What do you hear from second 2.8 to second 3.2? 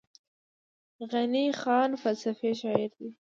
دی.